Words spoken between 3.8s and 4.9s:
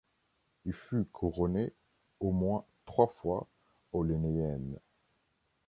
aux Lénéennes.